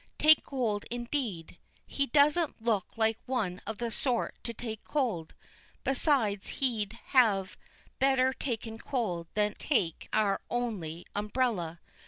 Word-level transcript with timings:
Take 0.17 0.43
cold, 0.45 0.83
indeed! 0.89 1.59
He 1.85 2.07
doesn't 2.07 2.59
look 2.59 2.87
like 2.97 3.19
one 3.27 3.61
of 3.67 3.77
the 3.77 3.91
sort 3.91 4.35
to 4.43 4.51
take 4.51 4.83
cold. 4.83 5.35
Besides, 5.83 6.47
he'd 6.57 6.93
have 7.09 7.55
better 7.99 8.33
taken 8.33 8.79
cold 8.79 9.27
than 9.35 9.53
take 9.59 10.09
our 10.11 10.41
only 10.49 11.05
umbrella. 11.15 11.81